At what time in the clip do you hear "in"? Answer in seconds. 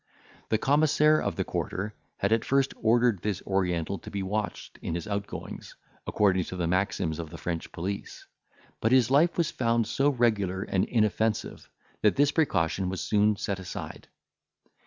4.81-4.95